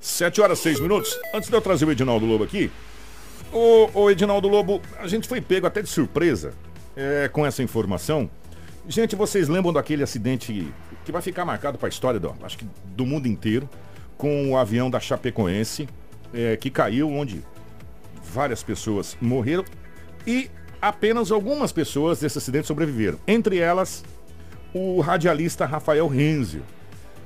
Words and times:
Sete 0.00 0.40
horas, 0.40 0.58
seis 0.58 0.78
minutos. 0.80 1.18
Antes 1.34 1.48
de 1.48 1.54
eu 1.54 1.60
trazer 1.60 1.84
o 1.84 1.92
Edinaldo 1.92 2.26
Lobo 2.26 2.44
aqui, 2.44 2.70
o, 3.52 4.02
o 4.02 4.10
Edinaldo 4.10 4.48
Lobo, 4.48 4.80
a 4.98 5.06
gente 5.06 5.28
foi 5.28 5.40
pego 5.40 5.66
até 5.66 5.82
de 5.82 5.88
surpresa 5.88 6.52
é, 6.96 7.28
com 7.28 7.44
essa 7.44 7.62
informação. 7.62 8.30
Gente, 8.88 9.16
vocês 9.16 9.48
lembram 9.48 9.72
daquele 9.72 10.02
acidente 10.02 10.72
que 11.04 11.12
vai 11.12 11.20
ficar 11.22 11.44
marcado 11.44 11.78
para 11.78 11.88
a 11.88 11.90
história 11.90 12.20
do, 12.20 12.34
acho 12.42 12.58
que 12.58 12.66
do 12.84 13.04
mundo 13.04 13.26
inteiro, 13.26 13.68
com 14.16 14.50
o 14.50 14.56
avião 14.56 14.90
da 14.90 15.00
Chapecoense, 15.00 15.88
é, 16.32 16.56
que 16.56 16.70
caiu, 16.70 17.10
onde 17.10 17.42
várias 18.22 18.62
pessoas 18.62 19.16
morreram 19.20 19.64
e 20.26 20.50
apenas 20.80 21.30
algumas 21.30 21.72
pessoas 21.72 22.20
desse 22.20 22.38
acidente 22.38 22.66
sobreviveram. 22.66 23.18
Entre 23.26 23.58
elas, 23.58 24.04
o 24.74 25.00
radialista 25.00 25.64
Rafael 25.64 26.06
Renzio. 26.06 26.62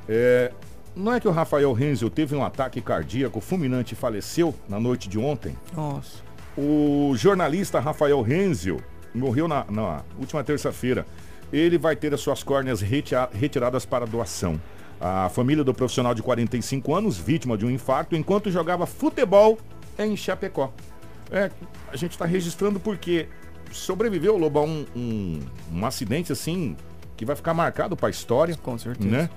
É, 0.09 0.53
não 0.95 1.13
é 1.13 1.21
que 1.21 1.29
o 1.29 1.31
Rafael 1.31 1.73
Renzio 1.73 2.11
teve 2.11 2.35
um 2.35 2.45
ataque 2.45 2.81
cardíaco 2.81 3.41
fulminante 3.41 3.95
e 3.95 3.97
faleceu 3.97 4.55
na 4.69 4.81
noite 4.81 5.09
de 5.09 5.19
ontem? 5.19 5.57
Nossa. 5.75 6.19
O 6.57 7.13
jornalista 7.17 7.79
Rafael 7.79 8.21
Renzio 8.23 8.83
morreu 9.15 9.47
na, 9.47 9.65
na 9.71 10.03
última 10.19 10.43
terça-feira. 10.43 11.07
Ele 11.53 11.79
vai 11.79 11.97
ter 11.97 12.13
as 12.15 12.21
suas 12.21 12.43
córneas 12.43 12.81
retiradas 12.81 13.85
para 13.85 14.07
doação. 14.07 14.61
A 15.01 15.29
família 15.29 15.65
do 15.65 15.73
profissional 15.73 16.15
de 16.15 16.23
45 16.23 16.95
anos, 16.95 17.17
vítima 17.17 17.57
de 17.57 17.65
um 17.65 17.71
infarto, 17.71 18.15
enquanto 18.15 18.51
jogava 18.51 18.87
futebol 18.87 19.59
em 19.99 20.17
Chapecó. 20.17 20.73
É, 21.31 21.51
a 21.91 21.97
gente 21.97 22.13
está 22.13 22.27
registrando 22.27 22.79
porque 22.79 23.29
sobreviveu, 23.73 24.37
Lobo, 24.37 24.59
a 24.59 24.63
um, 24.65 24.85
um, 24.95 25.41
um 25.73 25.87
acidente 25.87 26.33
assim 26.33 26.77
que 27.17 27.25
vai 27.25 27.37
ficar 27.37 27.55
marcado 27.55 27.97
para 27.97 28.09
a 28.09 28.11
história. 28.11 28.57
Com 28.57 28.77
certeza. 28.77 29.09
Né? 29.09 29.31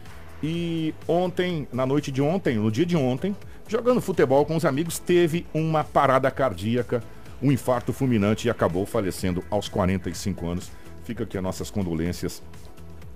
E 0.43 0.93
ontem, 1.07 1.65
na 1.71 1.85
noite 1.85 2.11
de 2.11 2.21
ontem, 2.21 2.57
no 2.57 2.69
dia 2.69 2.85
de 2.85 2.97
ontem, 2.97 3.33
jogando 3.65 4.01
futebol 4.01 4.45
com 4.45 4.57
os 4.57 4.65
amigos, 4.65 4.99
teve 4.99 5.45
uma 5.53 5.85
parada 5.85 6.29
cardíaca, 6.29 7.01
um 7.41 7.49
infarto 7.49 7.93
fulminante 7.93 8.47
e 8.47 8.51
acabou 8.51 8.85
falecendo 8.85 9.41
aos 9.49 9.69
45 9.69 10.45
anos. 10.45 10.69
Fica 11.05 11.23
aqui 11.23 11.37
as 11.37 11.43
nossas 11.43 11.71
condolências 11.71 12.43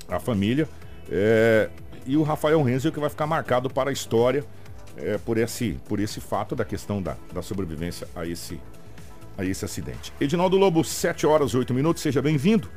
à 0.07 0.21
família. 0.21 0.69
É, 1.11 1.69
e 2.05 2.15
o 2.15 2.23
Rafael 2.23 2.63
Renzo 2.63 2.93
que 2.93 2.99
vai 2.99 3.09
ficar 3.09 3.27
marcado 3.27 3.69
para 3.69 3.89
a 3.89 3.93
história 3.93 4.45
é, 4.95 5.17
por, 5.17 5.37
esse, 5.37 5.77
por 5.89 5.99
esse 5.99 6.21
fato 6.21 6.55
da 6.55 6.63
questão 6.63 7.01
da, 7.01 7.17
da 7.33 7.41
sobrevivência 7.41 8.07
a 8.15 8.25
esse, 8.25 8.57
a 9.37 9.43
esse 9.43 9.65
acidente. 9.65 10.13
Edinaldo 10.19 10.55
Lobo, 10.55 10.81
7 10.81 11.27
horas 11.27 11.51
e 11.51 11.57
8 11.57 11.73
minutos, 11.73 12.01
seja 12.01 12.21
bem-vindo. 12.21 12.69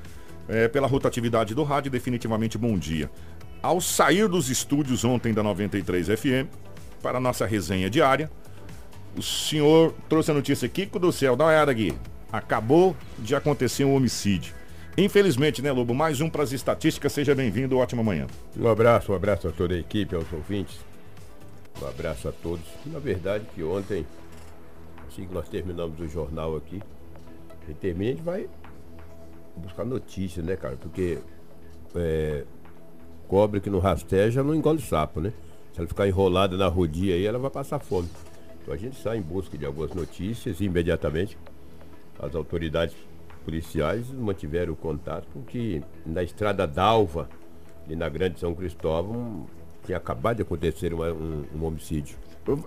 É, 0.49 0.67
pela 0.67 0.89
rotatividade 0.89 1.55
do 1.55 1.63
rádio, 1.63 1.93
definitivamente 1.93 2.59
bom 2.59 2.77
dia. 2.77 3.09
Ao 3.63 3.79
sair 3.79 4.27
dos 4.27 4.49
estúdios 4.49 5.05
ontem 5.05 5.35
da 5.35 5.43
93 5.43 6.07
FM, 6.07 6.49
para 7.03 7.19
a 7.19 7.21
nossa 7.21 7.45
resenha 7.45 7.91
diária, 7.91 8.31
o 9.15 9.23
senhor 9.23 9.95
trouxe 10.09 10.31
a 10.31 10.35
notícia, 10.35 10.67
Kiko 10.67 10.99
do 10.99 11.13
céu, 11.13 11.37
dá 11.37 11.45
uma 11.45 11.51
olhada 11.51 11.71
aqui. 11.71 11.95
Acabou 12.33 12.97
de 13.19 13.35
acontecer 13.35 13.85
um 13.85 13.95
homicídio. 13.95 14.55
Infelizmente, 14.97 15.61
né, 15.61 15.71
Lobo? 15.73 15.95
Mais 15.95 16.23
um 16.23 16.31
para 16.31 16.43
as 16.43 16.53
estatísticas. 16.53 17.13
Seja 17.13 17.35
bem-vindo, 17.35 17.77
ótima 17.77 18.03
manhã. 18.03 18.27
Um 18.59 18.67
abraço, 18.67 19.13
um 19.13 19.15
abraço 19.15 19.49
a 19.49 19.53
toda 19.53 19.75
a 19.75 19.79
equipe, 19.79 20.15
aos 20.15 20.33
ouvintes. 20.33 20.79
Um 21.83 21.87
abraço 21.87 22.29
a 22.29 22.33
todos. 22.33 22.65
Na 22.87 22.99
verdade, 22.99 23.45
que 23.55 23.63
ontem, 23.63 24.07
assim 25.07 25.27
que 25.27 25.35
nós 25.35 25.49
terminamos 25.51 26.01
o 26.01 26.09
jornal 26.09 26.57
aqui, 26.57 26.81
a 27.63 27.67
gente 27.67 27.77
termina, 27.79 28.13
a 28.13 28.15
gente 28.15 28.25
vai 28.25 28.49
buscar 29.55 29.85
notícias, 29.85 30.45
né, 30.47 30.57
cara? 30.57 30.77
Porque 30.77 31.19
é, 31.95 32.45
Cobra 33.31 33.61
que 33.61 33.71
não 33.71 33.79
rasteja 33.79 34.43
não 34.43 34.53
engole 34.53 34.83
sapo, 34.83 35.21
né? 35.21 35.33
Se 35.73 35.79
ela 35.79 35.87
ficar 35.87 36.09
enrolada 36.09 36.57
na 36.57 36.67
rodia 36.67 37.15
aí, 37.15 37.25
ela 37.25 37.39
vai 37.39 37.49
passar 37.49 37.79
fome. 37.79 38.09
Então 38.61 38.75
a 38.75 38.77
gente 38.77 39.01
sai 39.01 39.19
em 39.19 39.23
busca 39.23 39.57
de 39.57 39.65
algumas 39.65 39.95
notícias 39.95 40.61
e 40.61 40.65
imediatamente 40.65 41.39
as 42.19 42.35
autoridades 42.35 42.97
policiais 43.45 44.11
mantiveram 44.11 44.73
o 44.73 44.77
contato 44.77 45.29
com 45.33 45.43
que 45.43 45.81
na 46.05 46.25
estrada 46.25 46.67
d'Alva 46.67 47.29
e 47.89 47.95
na 47.95 48.09
Grande 48.09 48.41
São 48.41 48.53
Cristóvão 48.53 49.47
tinha 49.87 49.99
acabado 49.99 50.39
de 50.39 50.43
acontecer 50.43 50.93
uma, 50.93 51.13
um, 51.13 51.45
um 51.55 51.65
homicídio. 51.65 52.17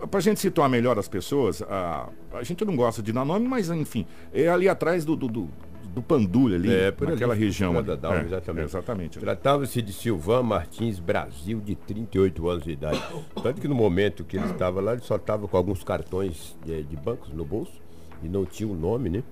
Para 0.10 0.20
a 0.20 0.22
gente 0.22 0.40
situar 0.40 0.70
melhor 0.70 0.98
as 0.98 1.10
pessoas, 1.10 1.62
a, 1.64 2.08
a 2.32 2.44
gente 2.44 2.64
não 2.64 2.78
gosta 2.78 3.04
de 3.04 3.12
dar 3.12 3.26
nome, 3.26 3.46
mas 3.46 3.70
enfim, 3.70 4.08
é 4.34 4.48
ali 4.48 4.70
atrás 4.70 5.04
do, 5.04 5.18
do, 5.18 5.28
do 5.28 5.50
do 5.94 6.02
Pandulha 6.02 6.56
ali, 6.56 6.74
é, 6.74 6.92
por 6.92 7.08
região. 7.08 7.78
Ali. 7.78 7.96
Dalva, 7.96 8.18
é, 8.18 8.26
exatamente. 8.26 8.66
exatamente. 8.66 9.20
Tratava-se 9.20 9.82
de 9.82 9.94
Silvan 9.94 10.42
Martins 10.42 11.00
Brasil, 11.00 11.62
de 11.62 11.76
38 11.76 12.50
anos 12.50 12.64
de 12.64 12.72
idade. 12.72 13.02
Tanto 13.42 13.62
que 13.62 13.68
no 13.68 13.76
momento 13.76 14.24
que 14.24 14.38
ele 14.38 14.48
estava 14.48 14.82
lá, 14.82 14.94
ele 14.94 15.04
só 15.04 15.18
estava 15.18 15.48
com 15.48 15.56
alguns 15.56 15.84
cartões 15.84 16.58
de, 16.66 16.84
de 16.84 16.96
bancos 16.96 17.32
no 17.32 17.46
bolso 17.46 17.74
e 18.24 18.28
não 18.28 18.44
tinha 18.44 18.68
o 18.68 18.76
nome, 18.76 19.10
né? 19.10 19.24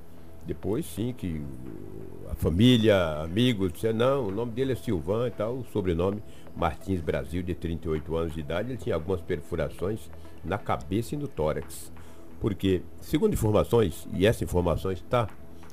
Depois 0.45 0.85
sim 0.85 1.13
que 1.17 1.41
a 2.29 2.35
família, 2.35 3.21
amigos, 3.23 3.73
disseram, 3.73 3.97
não, 3.97 4.27
o 4.27 4.31
nome 4.31 4.51
dele 4.51 4.73
é 4.73 4.75
Silvan 4.75 5.27
e 5.27 5.31
tal, 5.31 5.57
o 5.57 5.65
sobrenome 5.71 6.21
Martins 6.55 7.01
Brasil, 7.01 7.41
de 7.41 7.55
38 7.55 8.15
anos 8.15 8.33
de 8.33 8.39
idade, 8.39 8.69
ele 8.69 8.77
tinha 8.77 8.95
algumas 8.95 9.21
perfurações 9.21 10.09
na 10.43 10.57
cabeça 10.57 11.15
e 11.15 11.17
no 11.17 11.27
tórax. 11.27 11.91
Porque, 12.39 12.81
segundo 12.99 13.33
informações, 13.33 14.07
e 14.13 14.25
essa 14.25 14.43
informação 14.43 14.91
está 14.91 15.27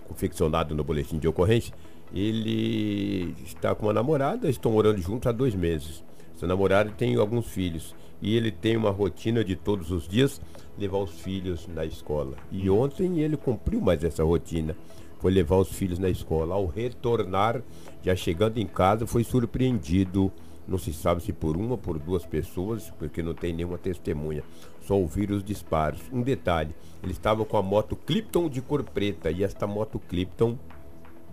confeccionado 0.09 0.75
no 0.75 0.83
boletim 0.83 1.19
de 1.19 1.29
ocorrência, 1.29 1.75
ele 2.13 3.35
está 3.45 3.75
com 3.75 3.87
uma 3.87 3.93
namorada, 3.93 4.49
estão 4.49 4.73
morando 4.73 5.01
juntos 5.01 5.27
há 5.27 5.33
dois 5.33 5.55
meses. 5.55 6.03
Essa 6.35 6.47
namorada 6.47 6.91
tem 6.91 7.17
alguns 7.17 7.47
filhos 7.47 7.95
e 8.23 8.37
ele 8.37 8.51
tem 8.51 8.77
uma 8.77 8.91
rotina 8.91 9.45
de 9.45 9.55
todos 9.55 9.91
os 9.91 10.09
dias 10.09 10.41
levar 10.79 10.99
os 10.99 11.21
filhos 11.21 11.67
na 11.69 11.85
escola. 11.85 12.37
E 12.51 12.71
ontem 12.71 13.21
ele 13.21 13.37
cumpriu 13.37 13.81
mais 13.81 14.03
essa 14.03 14.25
rotina, 14.25 14.77
foi 15.19 15.33
levar 15.33 15.57
os 15.57 15.71
filhos 15.73 15.99
na 15.99 16.09
escola. 16.09 16.55
Ao 16.55 16.67
retornar, 16.67 17.63
já 18.03 18.15
chegando 18.15 18.59
em 18.59 18.67
casa, 18.67 19.07
foi 19.07 19.25
surpreendido, 19.25 20.33
não 20.69 20.79
se 20.79 20.93
sabe 20.93 21.23
se 21.23 21.33
por 21.33 21.57
uma 21.57 21.73
ou 21.73 21.79
por 21.79 21.99
duas 21.99 22.27
pessoas, 22.27 22.91
porque 22.99 23.23
não 23.23 23.35
tem 23.35 23.53
nenhuma 23.53 23.79
testemunha 23.79 24.45
só 24.83 24.95
ouvir 24.95 25.31
os 25.31 25.43
disparos. 25.43 26.01
Um 26.13 26.23
detalhe, 26.23 26.75
ele 27.03 27.13
estava 27.13 27.45
com 27.45 27.57
a 27.57 27.63
moto 27.63 27.97
Clipton 27.97 28.49
de 28.49 28.61
cor 28.61 28.83
preta 28.83 29.31
e 29.31 29.43
esta 29.43 29.67
moto 29.67 29.99
Clipton 29.99 30.59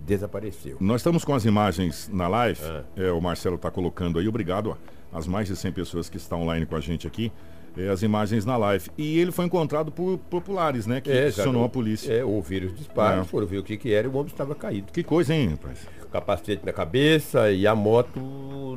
desapareceu. 0.00 0.76
Nós 0.80 1.00
estamos 1.00 1.24
com 1.24 1.34
as 1.34 1.44
imagens 1.44 2.08
na 2.12 2.28
live, 2.28 2.60
ah. 2.62 2.84
é, 2.96 3.10
o 3.10 3.20
Marcelo 3.20 3.56
está 3.56 3.70
colocando 3.70 4.18
aí, 4.18 4.28
obrigado 4.28 4.76
às 5.12 5.26
mais 5.26 5.48
de 5.48 5.56
100 5.56 5.72
pessoas 5.72 6.08
que 6.08 6.16
estão 6.16 6.42
online 6.42 6.66
com 6.66 6.76
a 6.76 6.80
gente 6.80 7.06
aqui. 7.06 7.32
É, 7.76 7.88
as 7.88 8.02
imagens 8.02 8.44
na 8.44 8.56
live. 8.56 8.88
E 8.96 9.18
ele 9.18 9.30
foi 9.30 9.44
encontrado 9.44 9.92
por 9.92 10.18
populares, 10.30 10.86
né? 10.86 11.00
Que 11.00 11.10
é, 11.10 11.26
acionou 11.26 11.64
a 11.64 11.68
polícia. 11.68 12.12
É, 12.12 12.24
ouviram 12.24 12.68
os 12.68 12.74
disparos, 12.74 13.26
é. 13.26 13.28
foram 13.28 13.46
ver 13.46 13.58
o 13.58 13.62
que, 13.62 13.76
que 13.76 13.92
era 13.92 14.06
e 14.06 14.10
o 14.10 14.14
homem 14.14 14.28
estava 14.28 14.54
caído. 14.54 14.92
Que 14.92 15.02
coisa, 15.02 15.34
hein, 15.34 15.50
rapaz? 15.50 15.86
Capacete 16.10 16.64
na 16.64 16.72
cabeça 16.72 17.50
e 17.50 17.66
a 17.66 17.74
moto 17.74 18.18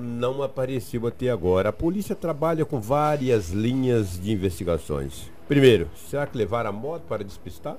não 0.02 0.44
apareceu 0.44 1.08
até 1.08 1.30
agora. 1.30 1.70
A 1.70 1.74
polícia 1.74 2.16
trabalha 2.16 2.66
com 2.66 2.82
várias 2.82 3.52
linhas 3.52 4.20
de 4.20 4.32
investigações. 4.32 5.32
Primeiro, 5.48 5.88
será 5.96 6.28
que 6.28 6.38
levaram 6.38 6.70
a 6.70 6.74
moto 6.74 7.04
para 7.08 7.24
despistar? 7.24 7.78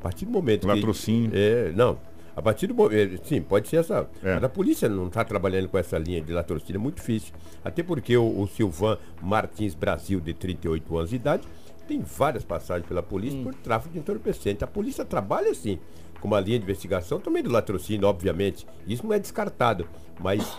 A 0.00 0.02
partir 0.02 0.24
do 0.24 0.30
momento 0.30 0.66
Latrocínio. 0.66 1.30
que... 1.30 1.36
É, 1.36 1.72
não. 1.74 1.98
A 2.36 2.42
partir 2.42 2.66
do 2.66 2.74
momento... 2.74 3.26
Sim, 3.26 3.40
pode 3.40 3.66
ser 3.66 3.78
essa... 3.78 4.06
É. 4.22 4.34
Mas 4.34 4.44
a 4.44 4.48
polícia 4.48 4.90
não 4.90 5.06
está 5.06 5.24
trabalhando 5.24 5.68
com 5.68 5.78
essa 5.78 5.96
linha 5.96 6.20
de 6.20 6.30
latrocínio, 6.32 6.78
é 6.78 6.82
muito 6.82 6.96
difícil. 6.96 7.32
Até 7.64 7.82
porque 7.82 8.14
o, 8.14 8.42
o 8.42 8.46
Silvan 8.46 8.98
Martins 9.22 9.74
Brasil, 9.74 10.20
de 10.20 10.34
38 10.34 10.96
anos 10.98 11.10
de 11.10 11.16
idade, 11.16 11.48
tem 11.88 12.02
várias 12.02 12.44
passagens 12.44 12.86
pela 12.86 13.02
polícia 13.02 13.38
hum. 13.38 13.44
por 13.44 13.54
tráfico 13.54 13.94
de 13.94 14.00
entorpecente. 14.00 14.62
A 14.62 14.66
polícia 14.66 15.02
trabalha 15.02 15.50
assim, 15.50 15.78
com 16.20 16.28
uma 16.28 16.38
linha 16.38 16.58
de 16.58 16.64
investigação, 16.64 17.18
também 17.18 17.42
do 17.42 17.50
latrocínio, 17.50 18.06
obviamente. 18.06 18.66
Isso 18.86 19.06
não 19.06 19.14
é 19.14 19.18
descartado, 19.18 19.88
mas 20.20 20.58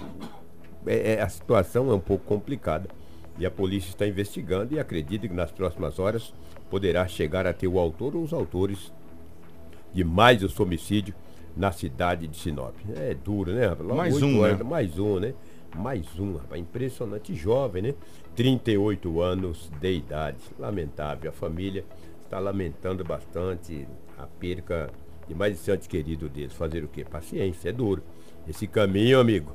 é, 0.88 1.14
é, 1.14 1.22
a 1.22 1.30
situação 1.30 1.92
é 1.92 1.94
um 1.94 2.00
pouco 2.00 2.26
complicada. 2.26 2.90
E 3.38 3.46
a 3.46 3.52
polícia 3.52 3.90
está 3.90 4.08
investigando 4.08 4.74
e 4.74 4.80
acredita 4.80 5.28
que 5.28 5.34
nas 5.34 5.52
próximas 5.52 6.00
horas 6.00 6.34
poderá 6.72 7.08
chegar 7.08 7.46
a 7.46 7.54
ter 7.54 7.68
o 7.68 7.78
autor 7.78 8.16
ou 8.16 8.24
os 8.24 8.34
autores 8.34 8.92
de 9.94 10.04
mais 10.04 10.44
um 10.44 10.64
homicídio 10.64 11.14
na 11.58 11.72
cidade 11.72 12.28
de 12.28 12.38
Sinop. 12.38 12.76
É 12.96 13.14
duro, 13.14 13.52
né, 13.52 13.68
rapaz? 13.68 13.90
Mais 13.90 14.22
um, 14.22 14.42
né? 14.42 14.64
Mais 14.64 15.00
um, 15.00 15.20
né? 15.20 15.34
Mais 15.76 16.20
um, 16.20 16.36
rapaz. 16.38 16.62
Impressionante. 16.62 17.36
Jovem, 17.36 17.82
né? 17.82 17.96
38 18.36 19.22
anos 19.22 19.72
de 19.82 19.94
idade. 19.94 20.38
Lamentável. 20.60 21.30
A 21.30 21.34
família 21.34 21.84
está 22.24 22.40
lamentando 22.40 23.04
bastante 23.04 23.88
a 24.18 24.28
perca 24.28 24.90
de 25.28 25.36
mais 25.36 25.64
de 25.64 25.72
ente 25.72 25.90
querido 25.90 26.30
deles. 26.30 26.54
Fazer 26.54 26.84
o 26.84 26.88
quê? 26.88 27.04
Paciência, 27.04 27.70
é 27.70 27.74
duro. 27.74 28.04
Esse 28.48 28.68
caminho, 28.68 29.20
amigo, 29.20 29.54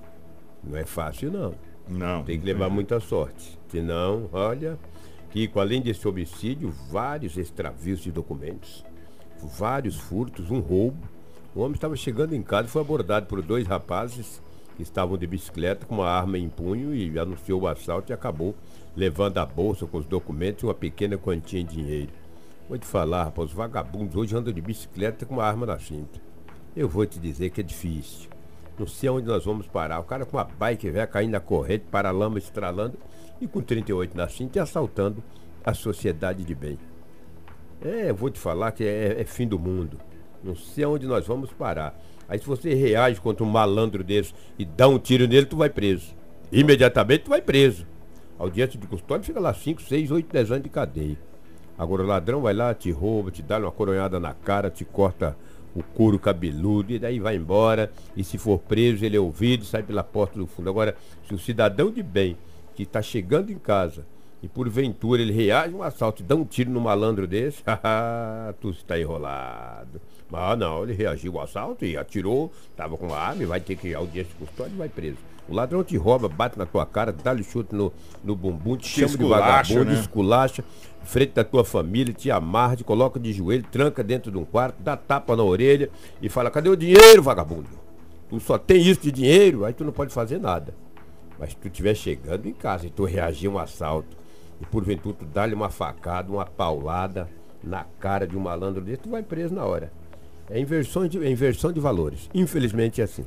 não 0.62 0.76
é 0.76 0.84
fácil, 0.84 1.30
não. 1.30 1.54
Não. 1.88 2.24
Tem 2.24 2.38
que 2.38 2.44
levar 2.44 2.68
muita 2.68 3.00
sorte. 3.00 3.58
Senão, 3.68 4.28
olha, 4.32 4.78
Kiko, 5.30 5.58
além 5.58 5.80
desse 5.80 6.06
homicídio, 6.06 6.70
vários 6.90 7.36
extravios 7.36 8.00
de 8.00 8.12
documentos, 8.12 8.84
vários 9.58 9.96
furtos, 9.96 10.50
um 10.50 10.60
roubo. 10.60 11.08
O 11.54 11.60
homem 11.60 11.74
estava 11.74 11.94
chegando 11.94 12.34
em 12.34 12.42
casa 12.42 12.68
e 12.68 12.70
foi 12.70 12.80
abordado 12.80 13.26
por 13.26 13.42
dois 13.42 13.66
rapazes 13.66 14.40
que 14.74 14.82
estavam 14.82 15.18
de 15.18 15.26
bicicleta 15.26 15.84
com 15.84 15.96
uma 15.96 16.08
arma 16.08 16.38
em 16.38 16.48
punho 16.48 16.94
e 16.94 17.18
anunciou 17.18 17.60
o 17.60 17.66
assalto 17.66 18.10
e 18.10 18.14
acabou 18.14 18.54
levando 18.96 19.36
a 19.36 19.44
bolsa 19.44 19.86
com 19.86 19.98
os 19.98 20.06
documentos 20.06 20.62
e 20.62 20.66
uma 20.66 20.74
pequena 20.74 21.18
quantia 21.18 21.62
de 21.62 21.74
dinheiro. 21.74 22.10
Vou 22.68 22.78
te 22.78 22.86
falar, 22.86 23.24
rapaz, 23.24 23.50
os 23.50 23.54
vagabundos 23.54 24.16
hoje 24.16 24.34
andam 24.34 24.50
de 24.50 24.62
bicicleta 24.62 25.26
com 25.26 25.34
uma 25.34 25.44
arma 25.44 25.66
na 25.66 25.78
cinta. 25.78 26.18
Eu 26.74 26.88
vou 26.88 27.04
te 27.04 27.18
dizer 27.18 27.50
que 27.50 27.60
é 27.60 27.64
difícil. 27.64 28.30
Não 28.78 28.86
sei 28.86 29.10
onde 29.10 29.26
nós 29.26 29.44
vamos 29.44 29.66
parar. 29.66 30.00
O 30.00 30.04
cara 30.04 30.24
com 30.24 30.38
uma 30.38 30.44
bike 30.44 30.88
velha 30.88 31.06
caindo 31.06 31.32
na 31.32 31.40
corrente, 31.40 31.84
para 31.90 32.08
a 32.08 32.12
lama 32.12 32.38
estralando 32.38 32.96
e 33.42 33.46
com 33.46 33.60
38 33.60 34.16
na 34.16 34.26
cinta 34.26 34.58
e 34.58 34.62
assaltando 34.62 35.22
a 35.62 35.74
sociedade 35.74 36.44
de 36.44 36.54
bem. 36.54 36.78
É, 37.82 38.08
eu 38.08 38.14
vou 38.14 38.30
te 38.30 38.38
falar 38.38 38.72
que 38.72 38.84
é, 38.84 39.20
é 39.20 39.24
fim 39.24 39.46
do 39.46 39.58
mundo. 39.58 39.98
Não 40.42 40.56
sei 40.56 40.84
onde 40.84 41.06
nós 41.06 41.26
vamos 41.26 41.50
parar. 41.52 41.98
Aí 42.28 42.38
se 42.38 42.46
você 42.46 42.74
reage 42.74 43.20
contra 43.20 43.44
um 43.44 43.50
malandro 43.50 44.02
desse 44.02 44.32
e 44.58 44.64
dá 44.64 44.88
um 44.88 44.98
tiro 44.98 45.26
nele, 45.26 45.46
tu 45.46 45.56
vai 45.56 45.68
preso. 45.68 46.14
Imediatamente 46.50 47.24
tu 47.24 47.30
vai 47.30 47.42
preso. 47.42 47.86
Audiência 48.38 48.78
de 48.78 48.86
custódia 48.86 49.24
fica 49.24 49.38
lá 49.38 49.54
5, 49.54 49.82
6, 49.82 50.10
8, 50.10 50.32
10 50.32 50.50
anos 50.50 50.64
de 50.64 50.70
cadeia. 50.70 51.18
Agora 51.78 52.02
o 52.02 52.06
ladrão 52.06 52.40
vai 52.42 52.54
lá, 52.54 52.74
te 52.74 52.90
rouba, 52.90 53.30
te 53.30 53.42
dá 53.42 53.58
uma 53.58 53.70
coronhada 53.70 54.18
na 54.20 54.34
cara, 54.34 54.70
te 54.70 54.84
corta 54.84 55.36
o 55.74 55.82
couro 55.82 56.18
cabeludo 56.18 56.92
e 56.92 56.98
daí 56.98 57.18
vai 57.18 57.36
embora. 57.36 57.90
E 58.16 58.22
se 58.22 58.38
for 58.38 58.58
preso, 58.58 59.04
ele 59.04 59.16
é 59.16 59.20
ouvido 59.20 59.64
sai 59.64 59.82
pela 59.82 60.04
porta 60.04 60.38
do 60.38 60.46
fundo. 60.46 60.68
Agora, 60.68 60.96
se 61.26 61.34
o 61.34 61.38
cidadão 61.38 61.90
de 61.90 62.02
bem 62.02 62.36
que 62.74 62.82
está 62.82 63.00
chegando 63.02 63.50
em 63.50 63.58
casa 63.58 64.06
e 64.42 64.48
porventura 64.48 65.22
ele 65.22 65.32
reage 65.32 65.74
um 65.74 65.82
assalto 65.82 66.22
e 66.22 66.24
dá 66.24 66.34
um 66.34 66.44
tiro 66.44 66.70
no 66.70 66.80
malandro 66.80 67.26
desse, 67.26 67.62
tu 68.60 68.70
está 68.70 68.98
enrolado. 68.98 70.00
Mas 70.32 70.58
não, 70.58 70.82
ele 70.82 70.94
reagiu 70.94 71.36
ao 71.36 71.44
assalto 71.44 71.84
e 71.84 71.94
atirou, 71.94 72.50
estava 72.70 72.96
com 72.96 73.08
uma 73.08 73.18
arma 73.18 73.42
e 73.42 73.44
vai 73.44 73.60
ter 73.60 73.76
que 73.76 73.92
audiência 73.92 74.32
de 74.32 74.46
custódia 74.46 74.72
e 74.72 74.78
vai 74.78 74.88
preso. 74.88 75.18
O 75.46 75.54
ladrão 75.54 75.84
te 75.84 75.94
rouba, 75.94 76.26
bate 76.26 76.58
na 76.58 76.64
tua 76.64 76.86
cara, 76.86 77.12
dá-lhe 77.12 77.44
chute 77.44 77.74
no, 77.74 77.92
no 78.24 78.34
bumbum, 78.34 78.78
te, 78.78 78.84
te 78.84 79.00
chama 79.00 79.18
de 79.18 79.24
vagabundo, 79.26 79.84
né? 79.84 80.00
esculacha, 80.00 80.64
frente 81.04 81.34
da 81.34 81.44
tua 81.44 81.66
família, 81.66 82.14
te 82.14 82.30
amarra, 82.30 82.76
te 82.76 82.82
coloca 82.82 83.20
de 83.20 83.30
joelho, 83.30 83.62
tranca 83.70 84.02
dentro 84.02 84.32
de 84.32 84.38
um 84.38 84.44
quarto, 84.46 84.82
dá 84.82 84.96
tapa 84.96 85.36
na 85.36 85.42
orelha 85.42 85.90
e 86.22 86.30
fala, 86.30 86.50
cadê 86.50 86.70
o 86.70 86.76
dinheiro, 86.76 87.22
vagabundo? 87.22 87.68
Tu 88.30 88.40
só 88.40 88.56
tem 88.56 88.80
isso 88.80 89.02
de 89.02 89.12
dinheiro, 89.12 89.66
aí 89.66 89.74
tu 89.74 89.84
não 89.84 89.92
pode 89.92 90.14
fazer 90.14 90.40
nada. 90.40 90.74
Mas 91.38 91.50
se 91.50 91.56
tu 91.56 91.68
estiver 91.68 91.94
chegando 91.94 92.46
em 92.48 92.54
casa 92.54 92.86
e 92.86 92.90
tu 92.90 93.04
reagir 93.04 93.50
a 93.50 93.52
um 93.52 93.58
assalto, 93.58 94.16
e 94.58 94.64
porventura 94.64 95.14
tu 95.14 95.26
dá-lhe 95.26 95.52
uma 95.54 95.68
facada, 95.68 96.32
uma 96.32 96.46
paulada 96.46 97.28
na 97.62 97.84
cara 98.00 98.26
de 98.26 98.34
um 98.34 98.40
malandro 98.40 98.80
desse, 98.80 99.02
tu 99.02 99.10
vai 99.10 99.22
preso 99.22 99.54
na 99.54 99.66
hora. 99.66 99.92
É 100.50 100.60
inversão 100.60 101.06
de, 101.06 101.24
é 101.24 101.30
inversão 101.30 101.72
de 101.72 101.80
valores. 101.80 102.28
Infelizmente 102.34 103.00
é 103.00 103.04
assim. 103.04 103.24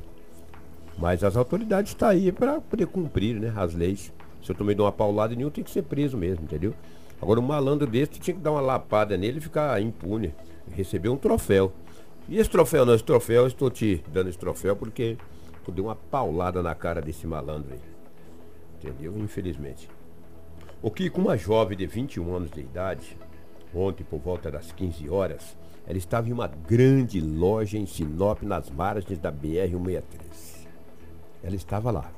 Mas 0.98 1.22
as 1.22 1.36
autoridades 1.36 1.92
estão 1.92 2.08
tá 2.08 2.14
aí 2.14 2.32
para 2.32 2.60
poder 2.60 2.86
cumprir 2.86 3.38
né, 3.38 3.52
as 3.56 3.74
leis. 3.74 4.12
Se 4.42 4.50
eu 4.50 4.56
tomei 4.56 4.74
de 4.74 4.80
uma 4.80 4.92
paulada 4.92 5.34
nenhum, 5.34 5.50
tem 5.50 5.64
que 5.64 5.70
ser 5.70 5.82
preso 5.82 6.16
mesmo, 6.16 6.44
entendeu? 6.44 6.72
Agora 7.20 7.40
um 7.40 7.42
malandro 7.42 7.86
desse 7.86 8.12
tinha 8.12 8.34
que 8.34 8.40
dar 8.40 8.52
uma 8.52 8.60
lapada 8.60 9.16
nele 9.16 9.38
e 9.38 9.40
ficar 9.40 9.80
impune. 9.80 10.32
Receber 10.72 11.08
um 11.08 11.16
troféu. 11.16 11.72
E 12.28 12.38
esse 12.38 12.50
troféu 12.50 12.84
não, 12.84 12.94
esse 12.94 13.04
troféu, 13.04 13.46
estou 13.46 13.70
te 13.70 14.02
dando 14.12 14.28
esse 14.28 14.38
troféu 14.38 14.74
porque 14.74 15.16
eu 15.66 15.74
dei 15.74 15.84
uma 15.84 15.96
paulada 15.96 16.62
na 16.62 16.74
cara 16.74 17.00
desse 17.00 17.26
malandro 17.26 17.72
aí. 17.72 17.80
Entendeu? 18.78 19.16
Infelizmente. 19.18 19.88
O 20.82 20.90
que 20.90 21.08
com 21.08 21.22
uma 21.22 21.36
jovem 21.36 21.76
de 21.76 21.86
21 21.86 22.34
anos 22.34 22.50
de 22.50 22.60
idade, 22.60 23.16
ontem 23.74 24.04
por 24.04 24.20
volta 24.20 24.50
das 24.50 24.72
15 24.72 25.08
horas, 25.08 25.56
ela 25.86 25.98
estava 25.98 26.28
em 26.28 26.32
uma 26.32 26.48
grande 26.48 27.20
loja 27.20 27.78
em 27.78 27.86
Sinop, 27.86 28.42
nas 28.42 28.68
margens 28.70 29.18
da 29.18 29.30
BR-163. 29.32 30.66
Ela 31.42 31.54
estava 31.54 31.90
lá, 31.90 32.10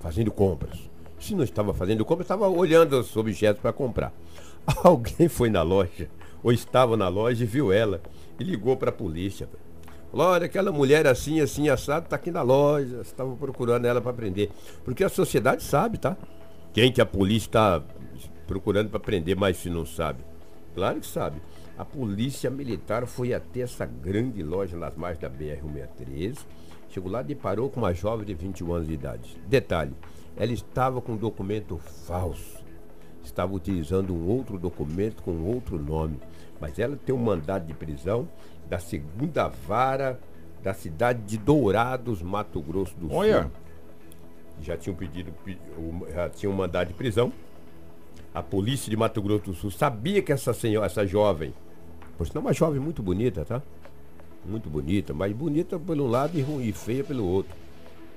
fazendo 0.00 0.32
compras. 0.32 0.90
Se 1.20 1.34
não 1.34 1.44
estava 1.44 1.72
fazendo 1.72 2.04
compras, 2.04 2.24
estava 2.24 2.48
olhando 2.48 2.98
os 2.98 3.16
objetos 3.16 3.62
para 3.62 3.72
comprar. 3.72 4.12
Alguém 4.82 5.28
foi 5.28 5.48
na 5.48 5.62
loja, 5.62 6.08
ou 6.42 6.50
estava 6.50 6.96
na 6.96 7.08
loja 7.08 7.44
e 7.44 7.46
viu 7.46 7.72
ela, 7.72 8.00
e 8.40 8.44
ligou 8.44 8.76
para 8.76 8.90
a 8.90 8.92
polícia. 8.92 9.48
Falou, 10.10 10.32
olha, 10.32 10.46
aquela 10.46 10.72
mulher 10.72 11.06
assim, 11.06 11.40
assim, 11.40 11.68
assado, 11.68 12.06
está 12.06 12.16
aqui 12.16 12.30
na 12.30 12.42
loja. 12.42 13.00
Estava 13.02 13.34
procurando 13.36 13.84
ela 13.84 14.00
para 14.00 14.12
prender. 14.12 14.50
Porque 14.84 15.04
a 15.04 15.08
sociedade 15.08 15.62
sabe, 15.62 15.98
tá? 15.98 16.16
Quem 16.72 16.92
que 16.92 17.00
a 17.00 17.06
polícia 17.06 17.48
está 17.48 17.82
procurando 18.46 18.88
para 18.88 19.00
prender, 19.00 19.36
mas 19.36 19.58
se 19.58 19.68
não 19.68 19.84
sabe. 19.84 20.24
Claro 20.74 21.00
que 21.00 21.06
sabe. 21.06 21.40
A 21.78 21.84
polícia 21.84 22.50
militar 22.50 23.06
foi 23.06 23.34
até 23.34 23.60
essa 23.60 23.84
grande 23.84 24.42
loja 24.42 24.76
nas 24.76 24.96
margens 24.96 25.20
da 25.20 25.28
BR-163. 25.28 26.38
Chegou 26.88 27.10
lá 27.10 27.20
e 27.20 27.24
deparou 27.24 27.68
com 27.68 27.80
uma 27.80 27.92
jovem 27.92 28.24
de 28.24 28.32
21 28.32 28.72
anos 28.72 28.88
de 28.88 28.94
idade. 28.94 29.36
Detalhe, 29.46 29.92
ela 30.36 30.52
estava 30.52 31.02
com 31.02 31.12
um 31.12 31.16
documento 31.16 31.76
falso. 31.76 32.64
Estava 33.22 33.52
utilizando 33.52 34.14
um 34.14 34.26
outro 34.26 34.58
documento 34.58 35.22
com 35.22 35.42
outro 35.42 35.78
nome. 35.78 36.18
Mas 36.58 36.78
ela 36.78 36.96
tem 36.96 37.14
um 37.14 37.18
mandado 37.18 37.66
de 37.66 37.74
prisão 37.74 38.26
da 38.68 38.78
segunda 38.78 39.48
vara 39.48 40.18
da 40.62 40.72
cidade 40.72 41.20
de 41.22 41.36
Dourados, 41.36 42.22
Mato 42.22 42.60
Grosso 42.62 42.94
do 42.96 43.08
Sul. 43.08 43.16
Olha. 43.16 43.50
Já 44.62 44.76
tinham 44.76 44.96
pedido, 44.96 45.34
já 46.14 46.30
tinham 46.30 46.52
um 46.52 46.56
mandado 46.56 46.88
de 46.88 46.94
prisão. 46.94 47.30
A 48.32 48.42
polícia 48.42 48.88
de 48.88 48.96
Mato 48.96 49.20
Grosso 49.20 49.44
do 49.44 49.54
Sul 49.54 49.70
sabia 49.70 50.22
que 50.22 50.32
essa 50.32 50.54
senhora, 50.54 50.86
essa 50.86 51.06
jovem, 51.06 51.52
por 52.16 52.26
sinal, 52.26 52.42
uma 52.42 52.52
jovem 52.52 52.80
muito 52.80 53.02
bonita, 53.02 53.44
tá? 53.44 53.62
Muito 54.44 54.70
bonita, 54.70 55.12
mas 55.12 55.32
bonita 55.32 55.78
por 55.78 56.00
um 56.00 56.06
lado 56.06 56.38
e, 56.38 56.42
ruim, 56.42 56.64
e 56.66 56.72
feia 56.72 57.04
pelo 57.04 57.26
outro. 57.26 57.54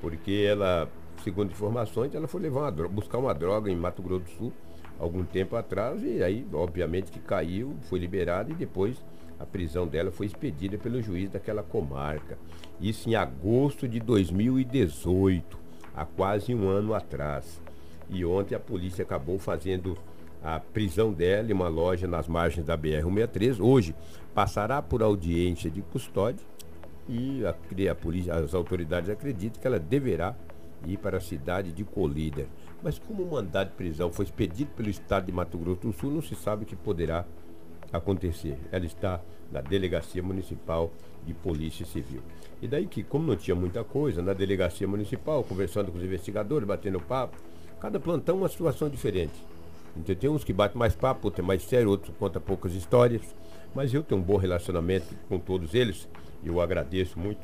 Porque 0.02 0.46
ela, 0.48 0.90
segundo 1.24 1.52
informações, 1.52 2.14
ela 2.14 2.28
foi 2.28 2.42
levar 2.42 2.62
uma 2.62 2.72
droga, 2.72 2.94
buscar 2.94 3.18
uma 3.18 3.34
droga 3.34 3.72
em 3.72 3.76
Mato 3.76 4.02
Grosso 4.02 4.26
do 4.26 4.32
Sul 4.32 4.54
algum 5.00 5.24
tempo 5.24 5.56
atrás 5.56 6.04
e 6.04 6.22
aí, 6.22 6.46
obviamente, 6.54 7.12
que 7.12 7.20
caiu, 7.20 7.76
foi 7.84 8.00
liberada 8.00 8.52
e 8.52 8.54
depois 8.54 8.98
a 9.40 9.46
prisão 9.46 9.88
dela 9.88 10.12
foi 10.12 10.26
expedida 10.26 10.78
pelo 10.78 11.02
juiz 11.02 11.30
daquela 11.30 11.64
comarca. 11.64 12.38
Isso 12.80 13.10
em 13.10 13.16
agosto 13.16 13.88
de 13.88 14.00
2018, 14.00 15.58
há 15.96 16.06
quase 16.06 16.54
um 16.54 16.68
ano 16.68 16.94
atrás. 16.94 17.62
E 18.10 18.26
ontem 18.26 18.56
a 18.56 18.60
polícia 18.60 19.04
acabou 19.04 19.40
fazendo 19.40 19.98
a 20.44 20.60
prisão 20.60 21.12
dela 21.12 21.50
em 21.50 21.54
uma 21.54 21.68
loja 21.68 22.08
nas 22.08 22.28
margens 22.28 22.66
da 22.66 22.78
BR-163. 22.78 23.60
Hoje 23.60 23.96
passará 24.34 24.82
por 24.82 25.04
audiência 25.04 25.70
de 25.70 25.82
custódia 25.82 26.46
e 27.08 27.44
a, 27.46 27.56
a 27.92 27.96
polícia, 27.96 28.36
as 28.36 28.54
autoridades 28.54 29.10
acreditam 29.10 29.60
que 29.60 29.68
ela 29.68 29.80
deverá 29.80 30.36
ir 30.86 30.98
para 30.98 31.18
a 31.18 31.22
cidade 31.22 31.72
de 31.72 31.84
Colíder. 31.84 32.48
Mas 32.82 32.98
como 32.98 33.24
o 33.24 33.32
mandado 33.32 33.70
de 33.70 33.76
prisão 33.76 34.12
foi 34.12 34.26
expedido 34.26 34.72
pelo 34.76 34.90
Estado 34.90 35.26
de 35.26 35.32
Mato 35.32 35.58
Grosso 35.58 35.82
do 35.82 35.94
Sul, 35.94 36.12
não 36.12 36.22
se 36.22 36.36
sabe 36.36 36.64
o 36.64 36.66
que 36.66 36.76
poderá 36.76 37.26
acontecer. 37.92 38.58
Ela 38.72 38.86
está 38.86 39.20
na 39.52 39.62
Delegacia 39.62 40.22
Municipal 40.22 40.92
de 41.26 41.34
Polícia 41.34 41.86
Civil. 41.86 42.22
E 42.62 42.68
daí 42.68 42.86
que, 42.86 43.04
como 43.04 43.28
não 43.28 43.36
tinha 43.36 43.56
muita 43.56 43.84
coisa, 43.84 44.22
na 44.22 44.34
Delegacia 44.34 44.88
Municipal, 44.88 45.44
conversando 45.44 45.92
com 45.92 45.98
os 45.98 46.04
investigadores, 46.04 46.68
batendo 46.68 47.00
papo, 47.00 47.38
cada 47.80 48.00
plantão 48.00 48.38
uma 48.38 48.48
situação 48.48 48.88
diferente. 48.90 49.34
Então, 49.98 50.16
tem 50.16 50.30
uns 50.30 50.44
que 50.44 50.54
batem 50.54 50.78
mais 50.78 50.96
papo, 50.96 51.28
outros 51.28 51.44
é 51.44 51.48
mais 51.48 51.64
sério, 51.64 51.90
outros 51.90 52.16
contam 52.18 52.42
poucas 52.42 52.74
histórias. 52.74 53.22
Mas 53.74 53.94
eu 53.94 54.02
tenho 54.02 54.20
um 54.20 54.24
bom 54.24 54.38
relacionamento 54.38 55.16
com 55.28 55.40
todos 55.40 55.74
eles 55.74 56.08
e 56.44 56.48
eu 56.48 56.60
agradeço 56.60 57.20
muito. 57.20 57.40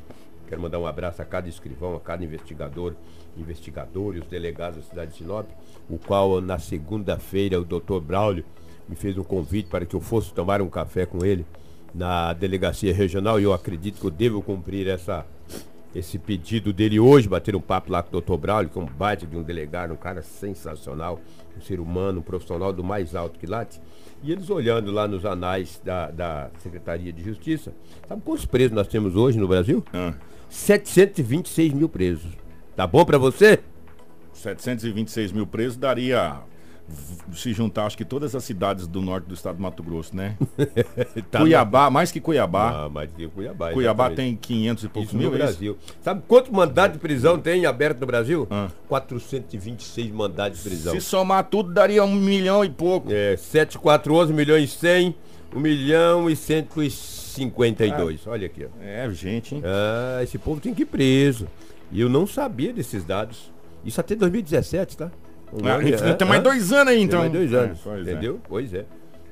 Quero 0.48 0.60
mandar 0.60 0.78
um 0.78 0.86
abraço 0.86 1.20
a 1.20 1.24
cada 1.24 1.48
escrivão, 1.48 1.96
a 1.96 2.00
cada 2.00 2.24
investigador, 2.24 2.94
investigador 3.36 4.14
e 4.14 4.20
os 4.20 4.26
delegados 4.26 4.78
da 4.78 4.82
cidade 4.82 5.10
de 5.12 5.18
Sinop, 5.18 5.48
o 5.88 5.98
qual 5.98 6.40
na 6.40 6.58
segunda-feira 6.58 7.60
o 7.60 7.64
doutor 7.64 8.00
Braulio 8.00 8.44
me 8.88 8.94
fez 8.94 9.18
um 9.18 9.24
convite 9.24 9.68
para 9.68 9.84
que 9.84 9.96
eu 9.96 10.00
fosse 10.00 10.32
tomar 10.32 10.62
um 10.62 10.68
café 10.68 11.04
com 11.04 11.24
ele 11.24 11.44
na 11.92 12.32
delegacia 12.32 12.94
regional 12.94 13.40
e 13.40 13.44
eu 13.44 13.52
acredito 13.52 14.00
que 14.00 14.06
eu 14.06 14.10
devo 14.10 14.40
cumprir 14.40 14.86
essa, 14.86 15.26
esse 15.98 16.18
pedido 16.18 16.72
dele 16.72 17.00
hoje, 17.00 17.28
bater 17.28 17.56
um 17.56 17.60
papo 17.60 17.90
lá 17.90 18.02
com 18.02 18.10
o 18.10 18.12
doutor 18.12 18.36
Braulio, 18.36 18.68
que 18.68 18.78
é 18.78 18.82
um 18.82 18.86
baita 18.86 19.26
de 19.26 19.36
um 19.36 19.42
delegado, 19.42 19.94
um 19.94 19.96
cara 19.96 20.22
sensacional, 20.22 21.18
um 21.56 21.60
ser 21.60 21.80
humano, 21.80 22.20
um 22.20 22.22
profissional 22.22 22.72
do 22.72 22.84
mais 22.84 23.14
alto 23.14 23.38
que 23.38 23.46
late. 23.46 23.80
E 24.22 24.30
eles 24.30 24.50
olhando 24.50 24.92
lá 24.92 25.08
nos 25.08 25.24
anais 25.24 25.80
da, 25.82 26.10
da 26.10 26.50
Secretaria 26.58 27.12
de 27.12 27.22
Justiça, 27.22 27.72
sabe 28.06 28.20
quantos 28.22 28.44
presos 28.44 28.72
nós 28.72 28.88
temos 28.88 29.16
hoje 29.16 29.38
no 29.38 29.48
Brasil? 29.48 29.82
Ah. 29.92 30.14
726 30.50 31.72
mil 31.72 31.88
presos. 31.88 32.30
Tá 32.74 32.86
bom 32.86 33.04
para 33.04 33.16
você? 33.16 33.58
726 34.34 35.32
mil 35.32 35.46
presos 35.46 35.78
daria 35.78 36.40
se 37.34 37.52
juntar, 37.52 37.86
acho 37.86 37.96
que 37.96 38.04
todas 38.04 38.34
as 38.34 38.44
cidades 38.44 38.86
do 38.86 39.02
norte 39.02 39.26
do 39.26 39.34
estado 39.34 39.56
do 39.56 39.62
Mato 39.62 39.82
Grosso, 39.82 40.14
né? 40.14 40.36
tá 41.30 41.40
Cuiabá, 41.40 41.90
mais 41.90 42.12
que 42.12 42.20
Cuiabá. 42.20 42.84
Ah, 42.84 42.88
mais 42.88 43.10
que 43.12 43.26
Cuiabá. 43.28 43.72
Cuiabá 43.72 44.10
tem 44.10 44.36
500 44.36 44.84
e 44.84 44.88
poucos 44.88 45.08
Isso 45.10 45.18
mil, 45.18 45.30
no 45.30 45.34
é 45.34 45.38
Brasil. 45.38 45.76
Sabe 46.00 46.22
quantos 46.26 46.50
mandados 46.50 46.96
de 46.96 47.00
prisão 47.00 47.38
tem 47.38 47.66
aberto 47.66 48.00
no 48.00 48.06
Brasil? 48.06 48.46
Ah. 48.50 48.68
426 48.88 50.10
mandados 50.12 50.58
de 50.58 50.68
prisão. 50.68 50.94
Se 50.94 51.00
somar 51.00 51.44
tudo, 51.44 51.72
daria 51.72 52.04
um 52.04 52.14
milhão 52.14 52.64
e 52.64 52.70
pouco. 52.70 53.08
É, 53.10 53.36
7, 53.36 53.78
4, 53.78 54.14
11 54.14 54.32
milhões 54.32 54.64
e 54.64 54.78
100, 54.78 55.14
1 55.54 55.60
milhão 55.60 56.30
e 56.30 56.36
152. 56.36 58.20
Ah. 58.26 58.30
Olha 58.30 58.46
aqui, 58.46 58.64
ó. 58.64 58.68
É, 58.82 59.10
gente, 59.10 59.56
hein? 59.56 59.62
Ah, 59.64 60.22
esse 60.22 60.38
povo 60.38 60.60
tem 60.60 60.72
que 60.72 60.82
ir 60.82 60.86
preso. 60.86 61.48
E 61.90 62.00
eu 62.00 62.08
não 62.08 62.26
sabia 62.26 62.72
desses 62.72 63.04
dados. 63.04 63.52
Isso 63.84 64.00
até 64.00 64.14
2017, 64.14 64.96
tá? 64.96 65.10
Ah, 65.64 65.74
ano, 65.74 66.16
tem 66.16 66.28
mais 66.28 66.42
dois 66.42 66.72
anos 66.72 66.92
aí, 66.92 67.02
então. 67.02 67.20
Tem 67.20 67.30
mais 67.30 67.32
dois 67.32 67.54
anos, 67.54 67.78
é, 67.78 67.82
pois 67.82 68.06
é. 68.06 68.10
entendeu? 68.10 68.40
É. 68.42 68.48
Pois 68.48 68.74
é. 68.74 68.84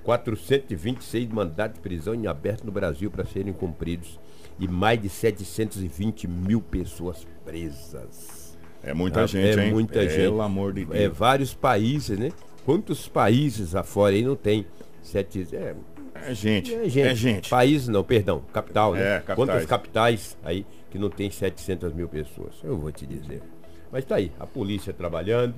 426 0.04 1.28
mandatos 1.28 1.76
de 1.76 1.80
prisão 1.80 2.14
em 2.14 2.26
aberto 2.26 2.64
no 2.64 2.70
Brasil 2.70 3.10
para 3.10 3.24
serem 3.24 3.52
cumpridos 3.52 4.20
e 4.58 4.68
mais 4.68 5.00
de 5.00 5.08
720 5.08 6.28
mil 6.28 6.60
pessoas 6.60 7.26
presas. 7.44 8.56
É 8.82 8.92
muita 8.92 9.22
ah, 9.22 9.26
gente, 9.26 9.58
é 9.58 9.64
hein? 9.64 9.72
muita 9.72 9.94
Pelo 9.94 10.10
gente. 10.10 10.20
Pelo 10.20 10.42
amor 10.42 10.74
de 10.74 10.82
é 10.82 10.84
Deus. 10.84 11.00
É 11.00 11.08
vários 11.08 11.54
países, 11.54 12.18
né? 12.18 12.30
Quantos 12.66 13.08
países 13.08 13.74
afora 13.74 14.14
aí 14.14 14.22
não 14.22 14.36
tem 14.36 14.66
sete... 15.02 15.48
É, 15.52 15.74
é 16.14 16.34
gente, 16.34 16.74
é 16.74 16.88
gente. 16.88 17.08
É 17.08 17.14
gente. 17.14 17.50
País 17.50 17.88
não, 17.88 18.04
perdão, 18.04 18.42
capital, 18.52 18.92
né? 18.92 19.00
É, 19.00 19.20
capitais. 19.20 19.36
Quantas 19.36 19.66
capitais 19.66 20.38
aí 20.44 20.66
que 20.90 20.98
não 20.98 21.08
tem 21.08 21.30
700 21.30 21.92
mil 21.94 22.08
pessoas? 22.08 22.54
Eu 22.62 22.76
vou 22.76 22.92
te 22.92 23.06
dizer. 23.06 23.42
Mas 23.90 24.04
tá 24.04 24.16
aí, 24.16 24.30
a 24.38 24.46
polícia 24.46 24.92
trabalhando, 24.92 25.54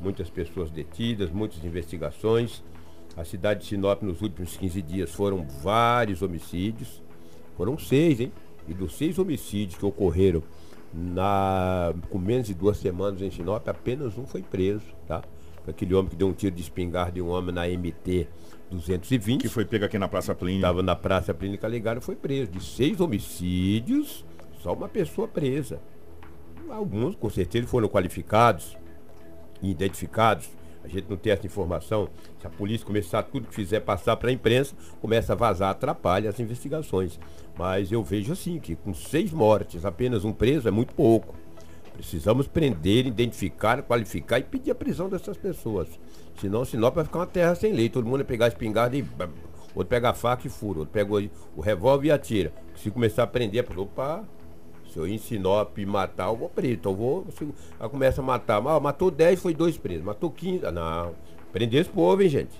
muitas 0.00 0.30
pessoas 0.30 0.70
detidas, 0.70 1.30
muitas 1.30 1.62
investigações. 1.64 2.62
A 3.16 3.24
cidade 3.24 3.60
de 3.60 3.66
Sinop 3.66 4.02
nos 4.02 4.22
últimos 4.22 4.56
15 4.56 4.82
dias 4.82 5.10
foram 5.10 5.44
vários 5.62 6.22
homicídios. 6.22 7.02
Foram 7.56 7.78
seis, 7.78 8.20
hein? 8.20 8.32
E 8.68 8.74
dos 8.74 8.96
seis 8.96 9.18
homicídios 9.18 9.78
que 9.78 9.84
ocorreram 9.84 10.42
na, 10.92 11.92
com 12.08 12.18
menos 12.18 12.46
de 12.46 12.54
duas 12.54 12.76
semanas 12.78 13.20
em 13.20 13.30
Sinop, 13.30 13.66
apenas 13.68 14.16
um 14.16 14.26
foi 14.26 14.42
preso, 14.42 14.86
tá? 15.06 15.22
Aquele 15.66 15.94
homem 15.94 16.10
que 16.10 16.16
deu 16.16 16.28
um 16.28 16.32
tiro 16.32 16.54
de 16.54 16.62
espingarda 16.62 17.12
de 17.12 17.22
um 17.22 17.28
homem 17.28 17.54
na 17.54 17.66
MT 17.66 18.26
220. 18.70 19.42
Que 19.42 19.48
foi 19.48 19.64
pego 19.64 19.84
aqui 19.84 19.98
na 19.98 20.08
Praça 20.08 20.34
Plínio. 20.34 20.58
Estava 20.58 20.82
na 20.82 20.96
Praça 20.96 21.34
Plínio 21.34 21.58
Caligari 21.58 22.00
foi 22.00 22.16
preso. 22.16 22.50
De 22.50 22.62
seis 22.62 23.00
homicídios, 23.00 24.24
só 24.62 24.72
uma 24.72 24.88
pessoa 24.88 25.28
presa. 25.28 25.80
Alguns, 26.68 27.14
com 27.14 27.28
certeza, 27.28 27.66
foram 27.66 27.88
qualificados 27.88 28.76
identificados 29.62 30.48
a 30.82 30.88
gente 30.88 31.08
não 31.08 31.16
tem 31.16 31.32
essa 31.32 31.46
informação. 31.46 32.08
Se 32.40 32.46
a 32.46 32.50
polícia 32.50 32.86
começar 32.86 33.22
tudo 33.22 33.48
que 33.48 33.54
fizer 33.54 33.80
passar 33.80 34.16
para 34.16 34.30
a 34.30 34.32
imprensa, 34.32 34.74
começa 35.00 35.32
a 35.32 35.36
vazar, 35.36 35.70
atrapalha 35.70 36.30
as 36.30 36.40
investigações. 36.40 37.18
Mas 37.58 37.92
eu 37.92 38.02
vejo 38.02 38.32
assim, 38.32 38.58
que 38.58 38.74
com 38.74 38.94
seis 38.94 39.30
mortes, 39.32 39.84
apenas 39.84 40.24
um 40.24 40.32
preso 40.32 40.68
é 40.68 40.70
muito 40.70 40.94
pouco. 40.94 41.34
Precisamos 41.92 42.46
prender, 42.48 43.06
identificar, 43.06 43.82
qualificar 43.82 44.38
e 44.38 44.42
pedir 44.42 44.70
a 44.70 44.74
prisão 44.74 45.08
dessas 45.08 45.36
pessoas. 45.36 45.88
Senão, 46.40 46.64
Sinop 46.64 46.94
vai 46.94 47.04
ficar 47.04 47.18
uma 47.18 47.26
terra 47.26 47.54
sem 47.54 47.74
lei. 47.74 47.90
Todo 47.90 48.04
mundo 48.04 48.16
vai 48.16 48.24
pegar 48.24 48.46
a 48.46 48.48
espingarda 48.48 48.96
e. 48.96 49.04
Outro 49.72 49.88
pega 49.88 50.10
a 50.10 50.14
faca 50.14 50.46
e 50.46 50.50
fura, 50.50 50.80
outro 50.80 50.92
pega 50.92 51.30
o 51.54 51.60
revólver 51.60 52.08
e 52.08 52.10
atira. 52.10 52.52
Se 52.74 52.90
começar 52.90 53.22
a 53.22 53.26
prender, 53.26 53.64
opa, 53.78 54.24
se 54.90 54.98
eu 54.98 55.06
em 55.06 55.18
Sinop 55.18 55.76
matar, 55.86 56.28
eu 56.28 56.36
vou 56.36 56.48
preso. 56.48 56.74
Então 56.74 56.92
eu 56.92 56.96
vou. 56.96 57.26
Ela 57.78 57.88
começa 57.88 58.20
a 58.20 58.24
matar. 58.24 58.56
Ah, 58.66 58.80
matou 58.80 59.10
10, 59.10 59.40
foi 59.40 59.54
dois 59.54 59.76
presos. 59.76 60.04
Matou 60.04 60.30
15. 60.30 60.66
Ah, 60.66 60.72
não. 60.72 61.14
Prender 61.52 61.80
esse 61.80 61.90
povo, 61.90 62.22
hein, 62.22 62.28
gente? 62.28 62.52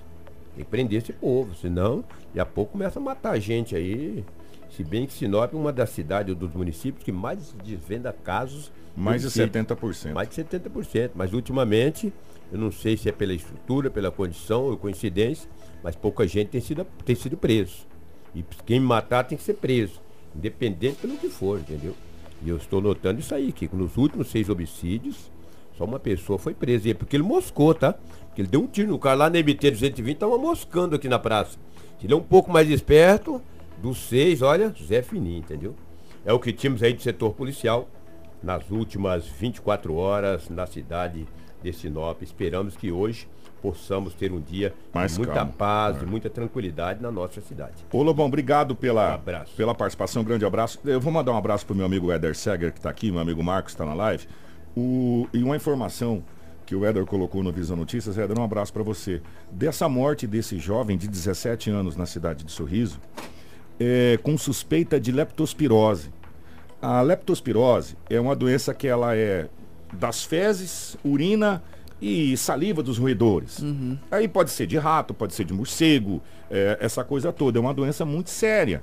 Tem 0.54 0.64
que 0.64 0.70
prender 0.70 1.02
esse 1.02 1.12
povo. 1.12 1.54
Senão, 1.54 2.04
daqui 2.26 2.40
a 2.40 2.46
pouco 2.46 2.72
começa 2.72 2.99
a 2.99 3.02
matar 3.02 3.38
gente 3.38 3.75
aí. 3.75 4.25
Se 4.70 4.84
bem 4.84 5.06
que 5.06 5.12
Sinop 5.12 5.52
é 5.52 5.56
uma 5.56 5.72
das 5.72 5.90
cidades, 5.90 6.34
dos 6.34 6.52
municípios 6.52 7.04
que 7.04 7.12
mais 7.12 7.54
desvenda 7.64 8.12
casos. 8.12 8.70
Mais 8.96 9.22
de 9.22 9.28
70%. 9.28 10.12
Mais 10.12 10.28
de 10.28 10.37
70%. 10.37 11.10
Mas 11.14 11.32
ultimamente, 11.32 12.12
eu 12.52 12.58
não 12.58 12.70
sei 12.70 12.96
se 12.96 13.08
é 13.08 13.12
pela 13.12 13.32
estrutura, 13.32 13.90
pela 13.90 14.10
condição 14.10 14.64
ou 14.64 14.76
coincidência, 14.76 15.49
mas 15.82 15.96
pouca 15.96 16.26
gente 16.26 16.49
tem 16.49 16.60
sido, 16.60 16.87
tem 17.04 17.14
sido 17.14 17.37
preso. 17.37 17.87
E 18.34 18.44
quem 18.64 18.78
matar 18.78 19.25
tem 19.25 19.37
que 19.37 19.44
ser 19.44 19.54
preso. 19.54 20.00
Independente 20.34 20.96
pelo 20.96 21.16
que 21.16 21.28
for, 21.28 21.58
entendeu? 21.58 21.94
E 22.42 22.49
eu 22.49 22.56
estou 22.56 22.80
notando 22.80 23.20
isso 23.20 23.35
aí, 23.35 23.52
que 23.52 23.68
nos 23.75 23.97
últimos 23.97 24.28
seis 24.28 24.49
homicídios, 24.49 25.30
só 25.76 25.85
uma 25.85 25.99
pessoa 25.99 26.38
foi 26.38 26.54
presa. 26.54 26.88
E 26.88 26.90
é 26.92 26.94
porque 26.94 27.16
ele 27.16 27.23
moscou, 27.23 27.75
tá? 27.75 27.94
Porque 28.26 28.42
ele 28.42 28.49
deu 28.49 28.61
um 28.61 28.66
tiro 28.66 28.88
no 28.88 28.99
carro 28.99 29.18
lá 29.18 29.30
na 29.30 29.38
MT 29.38 29.70
220, 29.70 30.16
tava 30.18 30.38
moscando 30.38 30.94
aqui 30.94 31.09
na 31.09 31.18
praça. 31.18 31.59
Se 31.99 32.06
ele 32.06 32.14
é 32.14 32.16
um 32.16 32.23
pouco 32.23 32.50
mais 32.50 32.70
esperto, 32.70 33.42
dos 33.82 33.99
seis, 33.99 34.42
olha, 34.42 34.75
Zé 34.82 35.02
Fininho, 35.02 35.38
entendeu? 35.38 35.75
É 36.25 36.32
o 36.32 36.38
que 36.38 36.52
tínhamos 36.52 36.82
aí 36.82 36.92
de 36.92 37.02
setor 37.02 37.32
policial 37.32 37.88
nas 38.42 38.70
últimas 38.70 39.26
24 39.26 39.94
horas 39.94 40.49
na 40.49 40.66
cidade 40.66 41.26
de 41.62 41.73
Sinop. 41.73 42.23
Esperamos 42.23 42.76
que 42.76 42.90
hoje 42.90 43.28
possamos 43.61 44.14
ter 44.14 44.32
um 44.32 44.40
dia 44.40 44.75
Mais 44.92 45.12
de 45.12 45.18
muita 45.18 45.35
calma. 45.35 45.52
paz, 45.52 45.97
é. 45.97 46.00
de 46.00 46.06
muita 46.06 46.30
tranquilidade 46.30 47.02
na 47.02 47.11
nossa 47.11 47.40
cidade. 47.40 47.85
Ô 47.92 48.02
Lobão, 48.02 48.26
obrigado 48.26 48.75
pela, 48.75 49.16
um 49.16 49.56
pela 49.56 49.75
participação, 49.75 50.23
um 50.23 50.25
grande 50.25 50.44
abraço. 50.44 50.78
Eu 50.85 51.00
vou 51.00 51.12
mandar 51.12 51.32
um 51.32 51.37
abraço 51.37 51.66
pro 51.66 51.75
meu 51.75 51.87
amigo 51.87 52.11
Eder 52.11 52.35
Seger, 52.35 52.73
que 52.73 52.78
está 52.78 52.90
aqui, 52.90 53.11
meu 53.11 53.20
amigo 53.20 53.42
Marcos 53.42 53.73
está 53.73 53.85
na 53.85 53.94
live. 53.94 54.26
O, 54.76 55.28
e 55.32 55.42
uma 55.42 55.56
informação 55.56 56.23
que 56.64 56.75
o 56.75 56.87
Eder 56.87 57.04
colocou 57.04 57.42
no 57.42 57.52
Visão 57.52 57.76
Notícias, 57.76 58.16
Eder, 58.16 58.38
um 58.38 58.44
abraço 58.44 58.73
para 58.73 58.82
você. 58.82 59.20
Dessa 59.50 59.88
morte 59.88 60.26
desse 60.26 60.59
jovem 60.59 60.97
de 60.97 61.09
17 61.09 61.68
anos 61.68 61.97
na 61.97 62.06
cidade 62.06 62.44
de 62.44 62.52
Sorriso, 62.52 63.00
é, 63.78 64.18
com 64.23 64.38
suspeita 64.38 65.00
de 65.00 65.11
leptospirose. 65.11 66.11
A 66.82 67.02
leptospirose 67.02 67.96
é 68.08 68.18
uma 68.20 68.34
doença 68.34 68.72
que 68.72 68.88
ela 68.88 69.14
é 69.14 69.49
das 69.92 70.25
fezes, 70.25 70.96
urina 71.04 71.62
e 72.00 72.37
saliva 72.37 72.82
dos 72.82 72.96
roedores. 72.96 73.58
Uhum. 73.58 73.99
Aí 74.10 74.26
pode 74.26 74.50
ser 74.50 74.66
de 74.66 74.78
rato, 74.78 75.12
pode 75.12 75.34
ser 75.34 75.44
de 75.44 75.52
morcego, 75.52 76.22
é, 76.50 76.78
essa 76.80 77.04
coisa 77.04 77.32
toda. 77.32 77.58
É 77.58 77.60
uma 77.60 77.75
doença 77.75 78.04
muito 78.04 78.30
séria. 78.30 78.82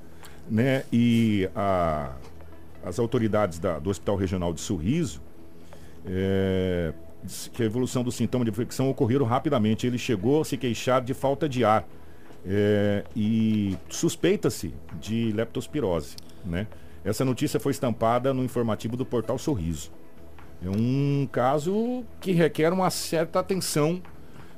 Né? 0.49 0.83
E 0.93 1.49
a, 1.55 2.11
as 2.85 2.99
autoridades 2.99 3.57
da, 3.57 3.79
do 3.79 3.89
Hospital 3.89 4.15
Regional 4.15 4.53
de 4.53 4.61
Sorriso, 4.61 5.21
é, 6.05 6.93
que 7.51 7.63
a 7.63 7.65
evolução 7.65 8.03
do 8.03 8.11
sintoma 8.11 8.45
de 8.45 8.51
infecção 8.51 8.89
ocorreram 8.89 9.25
rapidamente. 9.25 9.87
Ele 9.87 9.97
chegou 9.97 10.41
a 10.41 10.45
se 10.45 10.55
queixar 10.55 11.01
de 11.01 11.13
falta 11.13 11.49
de 11.49 11.65
ar 11.65 11.87
é, 12.45 13.03
e 13.15 13.75
suspeita-se 13.89 14.73
de 15.01 15.31
leptospirose. 15.31 16.15
Né? 16.45 16.67
Essa 17.07 17.23
notícia 17.23 17.57
foi 17.57 17.71
estampada 17.71 18.33
no 18.33 18.43
informativo 18.43 18.97
do 18.97 19.05
portal 19.05 19.37
Sorriso. 19.37 19.91
É 20.61 20.69
um 20.69 21.27
caso 21.31 22.03
que 22.19 22.33
requer 22.33 22.73
uma 22.73 22.89
certa 22.89 23.39
atenção 23.39 24.01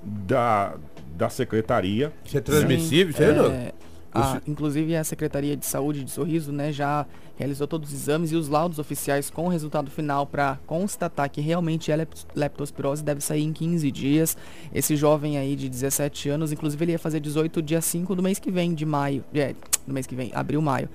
da, 0.03 0.75
da 1.15 1.29
secretaria. 1.29 2.11
Isso 2.25 2.37
é 2.37 2.41
transmissível, 2.41 3.13
Sim, 3.13 3.23
é, 3.23 3.73
a, 4.13 4.41
inclusive 4.47 4.95
a 4.95 5.03
Secretaria 5.03 5.55
de 5.55 5.65
Saúde 5.65 6.03
de 6.03 6.11
Sorriso 6.11 6.51
né, 6.51 6.71
já 6.71 7.05
realizou 7.37 7.67
todos 7.67 7.89
os 7.89 7.95
exames 7.95 8.31
e 8.31 8.35
os 8.35 8.49
laudos 8.49 8.79
oficiais 8.79 9.29
com 9.29 9.45
o 9.45 9.47
resultado 9.47 9.89
final 9.89 10.25
para 10.25 10.59
constatar 10.65 11.29
que 11.29 11.39
realmente 11.39 11.91
é 11.91 12.07
leptospirose 12.35 13.03
deve 13.03 13.21
sair 13.21 13.43
em 13.43 13.53
15 13.53 13.91
dias. 13.91 14.37
Esse 14.73 14.95
jovem 14.95 15.37
aí 15.37 15.55
de 15.55 15.69
17 15.69 16.29
anos, 16.29 16.51
inclusive 16.51 16.83
ele 16.83 16.91
ia 16.93 16.99
fazer 16.99 17.19
18 17.19 17.61
dia 17.61 17.81
5 17.81 18.15
do 18.15 18.23
mês 18.23 18.39
que 18.39 18.51
vem, 18.51 18.73
de 18.73 18.85
maio. 18.85 19.23
É, 19.33 19.55
mês 19.87 20.05
que 20.05 20.15
vem, 20.15 20.31
abril, 20.33 20.61
maio. 20.61 20.89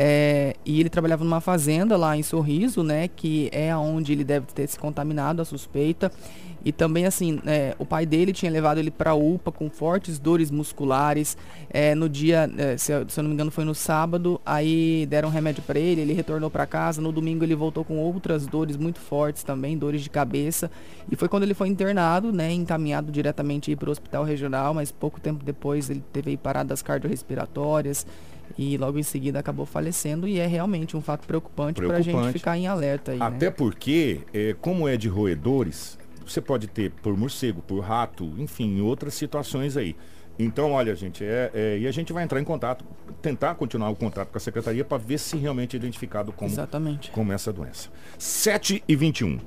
É, 0.00 0.54
e 0.64 0.78
ele 0.78 0.88
trabalhava 0.88 1.24
numa 1.24 1.40
fazenda 1.40 1.96
lá 1.96 2.16
em 2.16 2.22
Sorriso, 2.22 2.84
né? 2.84 3.08
Que 3.08 3.48
é 3.50 3.76
onde 3.76 4.12
ele 4.12 4.22
deve 4.22 4.46
ter 4.46 4.68
se 4.68 4.78
contaminado, 4.78 5.42
a 5.42 5.44
suspeita. 5.44 6.12
E 6.64 6.72
também, 6.72 7.06
assim, 7.06 7.40
é, 7.46 7.74
o 7.78 7.86
pai 7.86 8.04
dele 8.04 8.32
tinha 8.32 8.50
levado 8.50 8.78
ele 8.78 8.90
para 8.90 9.14
UPA 9.14 9.52
com 9.52 9.70
fortes 9.70 10.18
dores 10.18 10.50
musculares. 10.50 11.36
É, 11.70 11.94
no 11.94 12.08
dia, 12.08 12.50
é, 12.56 12.76
se, 12.76 12.92
eu, 12.92 13.08
se, 13.08 13.18
eu 13.18 13.22
não 13.22 13.28
me 13.28 13.34
engano, 13.34 13.50
foi 13.50 13.64
no 13.64 13.74
sábado. 13.74 14.40
Aí 14.44 15.06
deram 15.06 15.28
remédio 15.28 15.62
para 15.62 15.78
ele, 15.78 16.00
ele 16.00 16.12
retornou 16.12 16.50
para 16.50 16.66
casa. 16.66 17.00
No 17.00 17.12
domingo 17.12 17.44
ele 17.44 17.54
voltou 17.54 17.84
com 17.84 17.98
outras 17.98 18.46
dores 18.46 18.76
muito 18.76 18.98
fortes 18.98 19.42
também, 19.42 19.78
dores 19.78 20.02
de 20.02 20.10
cabeça. 20.10 20.70
E 21.10 21.16
foi 21.16 21.28
quando 21.28 21.44
ele 21.44 21.54
foi 21.54 21.68
internado, 21.68 22.32
né? 22.32 22.52
Encaminhado 22.52 23.12
diretamente 23.12 23.74
para 23.76 23.88
o 23.88 23.92
hospital 23.92 24.24
regional. 24.24 24.74
Mas 24.74 24.90
pouco 24.90 25.20
tempo 25.20 25.44
depois 25.44 25.88
ele 25.88 26.02
teve 26.12 26.36
paradas 26.36 26.82
cardiorrespiratórias 26.82 28.06
e 28.56 28.76
logo 28.76 28.98
em 28.98 29.02
seguida 29.02 29.38
acabou 29.38 29.66
falecendo 29.66 30.26
e 30.26 30.38
é 30.38 30.46
realmente 30.46 30.96
um 30.96 31.00
fato 31.00 31.26
preocupante, 31.26 31.80
para 31.82 31.96
a 31.96 32.00
gente 32.00 32.32
ficar 32.32 32.56
em 32.56 32.66
alerta 32.66 33.12
aí. 33.12 33.18
Né? 33.18 33.26
Até 33.26 33.46
né? 33.46 33.50
porque, 33.52 34.20
é, 34.32 34.54
como 34.60 34.88
é 34.88 34.96
de 34.96 35.08
roedores, 35.08 35.98
você 36.28 36.40
pode 36.40 36.66
ter 36.66 36.90
por 36.90 37.16
morcego, 37.16 37.62
por 37.62 37.80
rato, 37.80 38.24
enfim, 38.38 38.80
outras 38.80 39.14
situações 39.14 39.76
aí. 39.76 39.96
Então, 40.38 40.70
olha, 40.70 40.94
gente, 40.94 41.24
é, 41.24 41.50
é, 41.52 41.78
e 41.78 41.86
a 41.86 41.90
gente 41.90 42.12
vai 42.12 42.22
entrar 42.22 42.40
em 42.40 42.44
contato, 42.44 42.84
tentar 43.20 43.56
continuar 43.56 43.90
o 43.90 43.96
contato 43.96 44.28
com 44.28 44.38
a 44.38 44.40
secretaria 44.40 44.84
para 44.84 44.96
ver 44.96 45.18
se 45.18 45.36
realmente 45.36 45.76
é 45.76 45.78
identificado 45.78 46.30
como, 46.30 46.50
Exatamente. 46.50 47.10
como 47.10 47.32
essa 47.32 47.52
doença. 47.52 47.88
7 48.16 48.84
e 48.86 48.94
21. 48.94 49.40